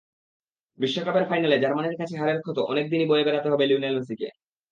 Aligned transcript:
বিশ্বকাপের 0.79 1.25
ফাইনালে 1.29 1.57
জার্মানির 1.63 1.99
কাছে 2.01 2.15
হারের 2.17 2.39
ক্ষত 2.41 2.57
অনেক 2.71 2.85
দিনই 2.91 3.09
বয়ে 3.09 3.25
বেড়াতে 3.27 3.47
হবে 3.49 3.63
লিওনেল 3.65 3.95
মেসিকে। 3.97 4.27